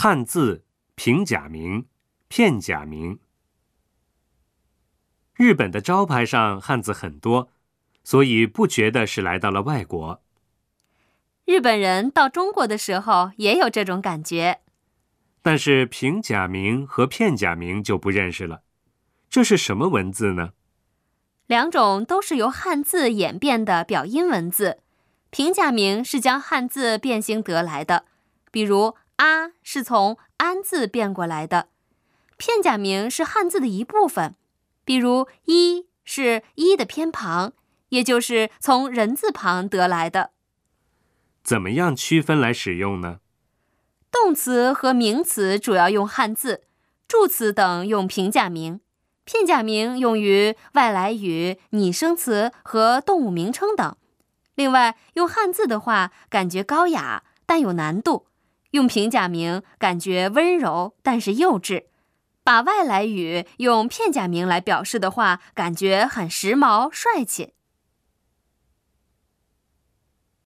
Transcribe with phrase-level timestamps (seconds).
[0.00, 0.62] 汉字、
[0.94, 1.86] 平假名、
[2.28, 3.18] 片假名。
[5.34, 7.50] 日本的招牌上汉字很多，
[8.04, 10.22] 所以不觉得是来到了外国。
[11.46, 14.60] 日本人到中国的时候也有这种感觉。
[15.42, 18.62] 但是平假名和片假名就不认识了，
[19.28, 20.50] 这是什么文字呢？
[21.48, 24.78] 两种都是由汉字演变的表音文字。
[25.30, 28.04] 平假名是将汉字变形得来的，
[28.52, 31.68] 比如“啊”是从“安”字变过来的。
[32.36, 34.34] 片假名是汉字的一部分，
[34.84, 37.52] 比如“一”是“一”的偏旁，
[37.90, 40.30] 也就是从人字旁得来的。
[41.42, 43.20] 怎么样区分来使用呢？
[44.10, 46.64] 动词和名词主要用汉字，
[47.06, 48.80] 助词等用平假名。
[49.24, 53.96] 片假名用于外来语、拟声词和动物名称等。
[54.54, 58.26] 另外，用汉字的话，感觉高雅但有难度；
[58.70, 61.84] 用平假名，感觉温柔但是幼稚。
[62.44, 67.52] 把外来语用片假名来表示的话，感觉很时髦帅气。